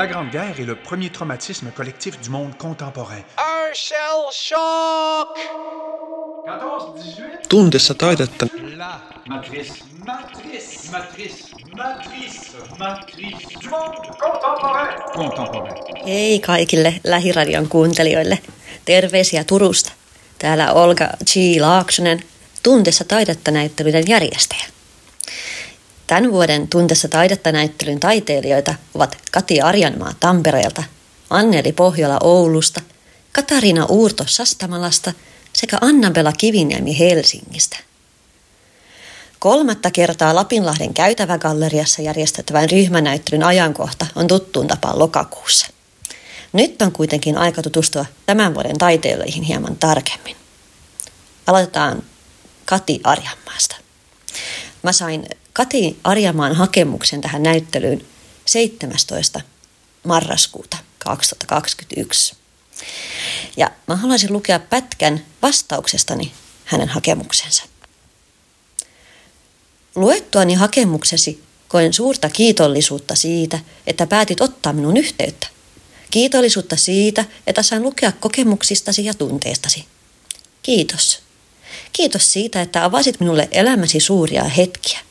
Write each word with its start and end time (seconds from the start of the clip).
La 0.00 0.06
Grande 0.06 0.30
Guerre 0.30 0.58
est 0.58 0.64
le 0.64 0.76
premier 0.76 1.10
traumatisme 1.10 1.70
collectif 1.72 2.18
du 2.22 2.30
monde 2.30 2.56
contemporain. 2.56 3.22
Un 3.36 3.74
shell 3.74 4.30
shock! 4.32 5.38
14-18. 6.46 7.48
Tuntessa 7.48 7.94
taidetta. 7.94 8.46
La 8.76 9.00
matrice. 9.28 9.72
Matrice. 10.06 10.90
Matrice. 10.90 11.44
Matrice. 11.76 12.50
Matrice. 12.78 13.46
Du 13.60 13.68
monde 13.68 13.96
contemporain. 14.18 14.88
Contemporain. 15.12 15.74
Hei 16.06 16.40
kaikille 16.40 17.00
Lähiradion 17.04 17.68
kuuntelijoille. 17.68 18.38
Terveisiä 18.84 19.44
Turusta. 19.44 19.92
Täällä 20.38 20.72
Olga 20.72 21.08
G. 21.24 21.60
Laaksonen, 21.60 22.22
Tuntessa 22.62 23.04
taidetta 23.04 23.50
näyttelyiden 23.50 24.04
järjestäjä. 24.08 24.64
Tämän 26.10 26.32
vuoden 26.32 26.68
Tuntessa 26.68 27.08
taidetta 27.08 27.52
näyttelyn 27.52 28.00
taiteilijoita 28.00 28.74
ovat 28.94 29.16
Kati 29.32 29.60
Arjanmaa 29.60 30.12
Tampereelta, 30.20 30.82
Anneli 31.30 31.72
Pohjola 31.72 32.18
Oulusta, 32.22 32.80
Katariina 33.32 33.84
Uurto 33.84 34.24
Sastamalasta 34.26 35.12
sekä 35.52 35.78
Annabella 35.80 36.32
Kiviniemi 36.32 36.98
Helsingistä. 36.98 37.76
Kolmatta 39.38 39.90
kertaa 39.90 40.34
Lapinlahden 40.34 40.94
käytävägalleriassa 40.94 42.02
järjestettävän 42.02 42.70
ryhmänäyttelyn 42.70 43.42
ajankohta 43.42 44.06
on 44.14 44.26
tuttuun 44.26 44.66
tapaan 44.66 44.98
lokakuussa. 44.98 45.66
Nyt 46.52 46.82
on 46.82 46.92
kuitenkin 46.92 47.38
aika 47.38 47.62
tutustua 47.62 48.06
tämän 48.26 48.54
vuoden 48.54 48.78
taiteilijoihin 48.78 49.42
hieman 49.42 49.76
tarkemmin. 49.76 50.36
Aloitetaan 51.46 52.02
Kati 52.64 53.00
Arjanmaasta. 53.04 53.76
Mä 54.82 54.92
sain 54.92 55.26
Kati 55.60 55.98
Arjamaan 56.04 56.54
hakemuksen 56.54 57.20
tähän 57.20 57.42
näyttelyyn 57.42 58.06
17. 58.46 59.40
marraskuuta 60.04 60.76
2021. 60.98 62.36
Ja 63.56 63.70
mä 63.86 63.96
haluaisin 63.96 64.32
lukea 64.32 64.58
pätkän 64.58 65.24
vastauksestani 65.42 66.32
hänen 66.64 66.88
hakemuksensa. 66.88 67.64
Luettuani 69.94 70.54
hakemuksesi 70.54 71.42
koen 71.68 71.92
suurta 71.92 72.28
kiitollisuutta 72.28 73.14
siitä, 73.14 73.58
että 73.86 74.06
päätit 74.06 74.40
ottaa 74.40 74.72
minun 74.72 74.96
yhteyttä. 74.96 75.46
Kiitollisuutta 76.10 76.76
siitä, 76.76 77.24
että 77.46 77.62
sain 77.62 77.82
lukea 77.82 78.12
kokemuksistasi 78.12 79.04
ja 79.04 79.14
tunteistasi. 79.14 79.84
Kiitos. 80.62 81.22
Kiitos 81.92 82.32
siitä, 82.32 82.62
että 82.62 82.84
avasit 82.84 83.20
minulle 83.20 83.48
elämäsi 83.52 84.00
suuria 84.00 84.44
hetkiä. 84.44 85.09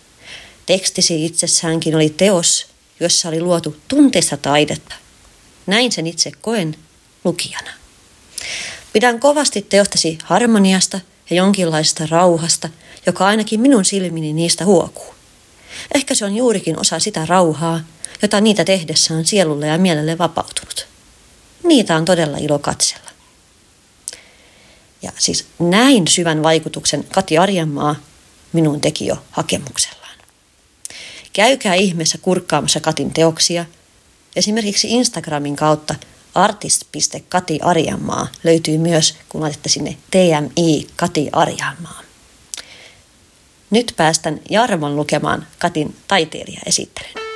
Tekstisi 0.70 1.26
itsessäänkin 1.26 1.96
oli 1.96 2.10
teos, 2.10 2.68
jossa 3.00 3.30
oli 3.30 3.42
luotu 3.42 3.76
tunteista 3.88 4.38
taidetta. 4.38 4.96
Näin 5.68 5.92
sen 5.92 6.08
itse 6.08 6.32
koen 6.42 6.76
lukijana. 7.24 7.72
Pidän 8.94 9.20
kovasti 9.20 9.62
teostasi 9.62 10.18
harmoniasta 10.24 11.00
ja 11.30 11.36
jonkinlaista 11.36 12.08
rauhasta, 12.10 12.70
joka 13.06 13.26
ainakin 13.26 13.60
minun 13.60 13.86
silmini 13.86 14.34
niistä 14.34 14.66
huokuu. 14.66 15.16
Ehkä 15.96 16.16
se 16.16 16.26
on 16.26 16.36
juurikin 16.36 16.80
osa 16.80 17.00
sitä 17.00 17.26
rauhaa, 17.26 17.80
jota 18.22 18.42
niitä 18.42 18.66
tehdessä 18.66 19.14
on 19.14 19.26
sielulle 19.26 19.68
ja 19.68 19.78
mielelle 19.78 20.18
vapautunut. 20.18 20.88
Niitä 21.64 21.96
on 21.96 22.06
todella 22.06 22.38
ilo 22.38 22.60
katsella. 22.60 23.10
Ja 25.02 25.12
siis 25.18 25.46
näin 25.60 26.08
syvän 26.08 26.44
vaikutuksen 26.44 27.04
Kati 27.04 27.38
Arjanmaa 27.38 27.96
minun 28.54 28.82
teki 28.82 29.06
jo 29.06 29.24
hakemuksellaan. 29.32 30.09
Käykää 31.34 31.74
ihmeessä 31.74 32.18
kurkkaamassa 32.18 32.80
Katin 32.80 33.14
teoksia. 33.14 33.66
Esimerkiksi 34.36 34.92
Instagramin 34.92 35.56
kautta 35.56 35.96
artist.kati 36.36 37.60
Arjanmaa 37.62 38.28
löytyy 38.44 38.78
myös, 38.78 39.16
kun 39.30 39.42
laitatte 39.42 39.70
sinne 39.70 39.98
TMI 40.12 40.88
Kati 40.96 41.30
Arjanmaa. 41.32 42.02
Nyt 43.70 43.94
päästän 43.98 44.40
Jarmon 44.50 44.96
lukemaan 44.96 45.48
Katin 45.60 45.96
taiteilijaesittelyn. 46.08 47.29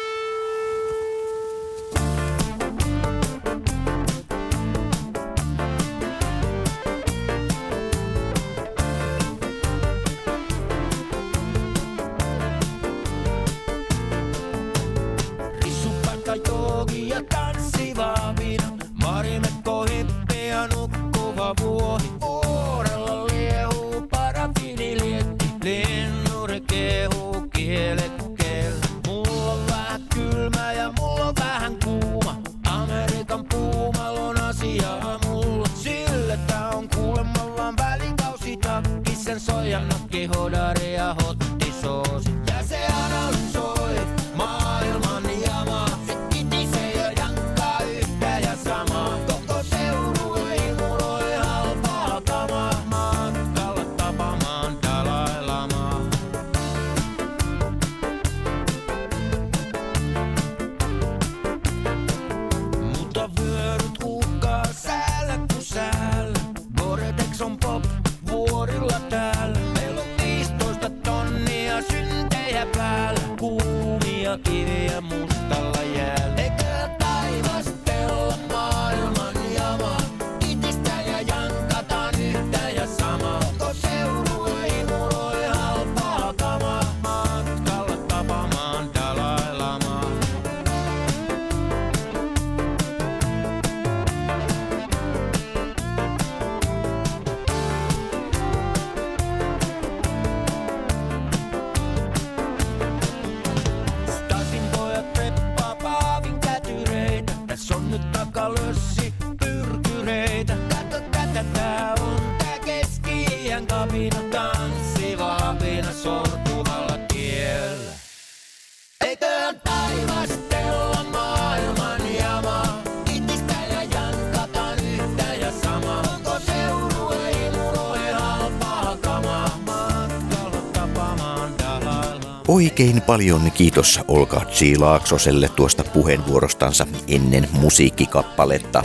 Oikein 132.53 133.01
paljon 133.01 133.51
kiitos 133.51 133.99
Olka 134.07 134.39
G. 134.39 134.79
Laaksoselle 134.79 135.49
tuosta 135.49 135.83
puheenvuorostansa 135.83 136.87
ennen 137.07 137.47
musiikkikappaletta. 137.51 138.83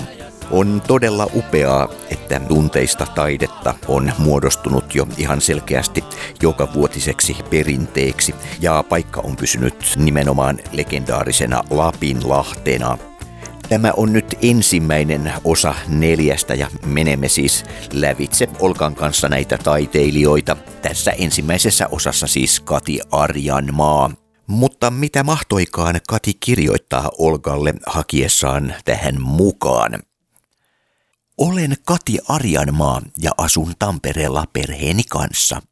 On 0.50 0.82
todella 0.86 1.26
upeaa, 1.34 1.88
että 2.10 2.40
tunteista 2.40 3.06
taidetta 3.14 3.74
on 3.88 4.12
muodostunut 4.18 4.94
jo 4.94 5.06
ihan 5.18 5.40
selkeästi 5.40 6.04
joka 6.42 6.68
vuotiseksi 6.74 7.36
perinteeksi 7.50 8.34
ja 8.60 8.84
paikka 8.88 9.20
on 9.20 9.36
pysynyt 9.36 9.94
nimenomaan 9.96 10.58
legendaarisena 10.72 11.62
Lapinlahtena. 11.70 12.98
Tämä 13.68 13.92
on 13.96 14.12
nyt 14.12 14.38
ensimmäinen 14.42 15.32
osa 15.44 15.74
neljästä 15.88 16.54
ja 16.54 16.70
menemme 16.86 17.28
siis 17.28 17.64
lävitse 17.92 18.48
Olkan 18.60 18.94
kanssa 18.94 19.28
näitä 19.28 19.58
taiteilijoita. 19.58 20.56
Tässä 20.82 21.10
ensimmäisessä 21.10 21.88
osassa 21.90 22.26
siis 22.26 22.60
Kati 22.60 23.00
Arjanmaa. 23.10 24.10
Mutta 24.46 24.90
mitä 24.90 25.22
mahtoikaan 25.22 26.00
Kati 26.08 26.34
kirjoittaa 26.34 27.10
Olgalle 27.18 27.74
hakiessaan 27.86 28.74
tähän 28.84 29.20
mukaan? 29.22 30.02
Olen 31.38 31.76
Kati 31.86 32.18
Arjanmaa 32.28 33.02
ja 33.18 33.30
asun 33.36 33.72
Tampereella 33.78 34.44
perheeni 34.52 35.02
kanssa. 35.10 35.62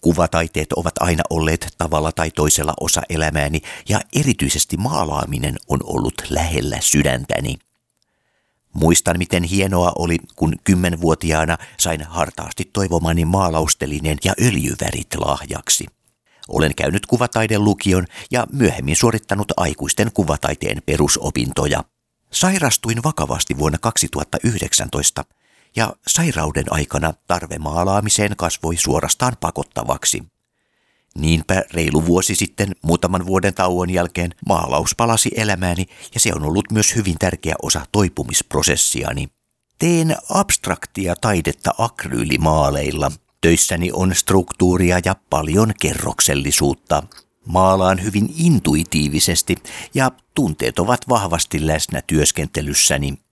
Kuvataiteet 0.00 0.72
ovat 0.72 0.92
aina 1.00 1.22
olleet 1.30 1.74
tavalla 1.78 2.12
tai 2.12 2.30
toisella 2.30 2.74
osa 2.80 3.02
elämääni 3.08 3.60
ja 3.88 4.00
erityisesti 4.12 4.76
maalaaminen 4.76 5.56
on 5.68 5.80
ollut 5.84 6.14
lähellä 6.30 6.78
sydäntäni. 6.80 7.54
Muistan, 8.72 9.18
miten 9.18 9.42
hienoa 9.42 9.92
oli, 9.98 10.16
kun 10.36 10.54
kymmenvuotiaana 10.64 11.58
sain 11.78 12.02
hartaasti 12.02 12.70
toivomani 12.72 13.24
maalaustelinen 13.24 14.18
ja 14.24 14.34
öljyvärit 14.42 15.14
lahjaksi. 15.14 15.86
Olen 16.48 16.74
käynyt 16.74 17.06
kuvataiden 17.06 17.64
lukion 17.64 18.06
ja 18.30 18.46
myöhemmin 18.52 18.96
suorittanut 18.96 19.52
aikuisten 19.56 20.12
kuvataiteen 20.14 20.82
perusopintoja. 20.86 21.84
Sairastuin 22.30 23.02
vakavasti 23.02 23.58
vuonna 23.58 23.78
2019 23.78 25.24
ja 25.76 25.96
sairauden 26.06 26.64
aikana 26.70 27.14
tarve 27.26 27.58
maalaamiseen 27.58 28.36
kasvoi 28.36 28.76
suorastaan 28.76 29.36
pakottavaksi. 29.40 30.22
Niinpä 31.18 31.62
reilu 31.72 32.06
vuosi 32.06 32.34
sitten, 32.34 32.72
muutaman 32.82 33.26
vuoden 33.26 33.54
tauon 33.54 33.90
jälkeen, 33.90 34.34
maalaus 34.48 34.94
palasi 34.94 35.30
elämääni 35.36 35.86
ja 36.14 36.20
se 36.20 36.32
on 36.34 36.42
ollut 36.44 36.70
myös 36.72 36.96
hyvin 36.96 37.18
tärkeä 37.18 37.54
osa 37.62 37.86
toipumisprosessiani. 37.92 39.28
Teen 39.78 40.16
abstraktia 40.28 41.16
taidetta 41.20 41.70
akryylimaaleilla. 41.78 43.12
Töissäni 43.40 43.90
on 43.92 44.14
struktuuria 44.14 45.00
ja 45.04 45.16
paljon 45.30 45.72
kerroksellisuutta. 45.80 47.02
Maalaan 47.46 48.02
hyvin 48.02 48.34
intuitiivisesti 48.38 49.56
ja 49.94 50.10
tunteet 50.34 50.78
ovat 50.78 51.08
vahvasti 51.08 51.66
läsnä 51.66 52.02
työskentelyssäni. 52.06 53.25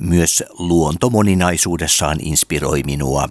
Myös 0.00 0.44
luonto 0.58 1.10
moninaisuudessaan 1.10 2.18
inspiroi 2.22 2.82
minua. 2.82 3.28